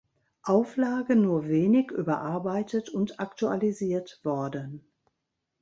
Auflage 0.41 1.15
nur 1.15 1.47
wenig 1.47 1.91
überarbeitet 1.91 2.89
und 2.89 3.19
aktualisiert 3.19 4.19
worden. 4.23 4.83